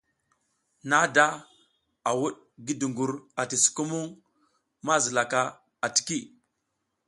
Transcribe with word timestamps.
Nada 0.91 1.25
a 2.09 2.11
wuɗ 2.19 2.33
ngi 2.61 2.73
dugur 2.79 3.11
ati 3.41 3.55
sukumuŋ 3.63 4.05
ma 4.85 4.93
zila 5.03 5.23
ka 5.31 5.41
atiki. 5.85 6.17